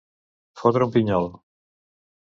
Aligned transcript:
Fotre 0.61 0.87
un 0.87 0.95
pinyol. 0.97 1.31